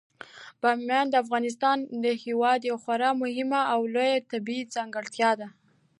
[0.61, 1.77] بامیان د افغانستان
[2.25, 5.47] هیواد یوه خورا مهمه او لویه طبیعي ځانګړتیا ده.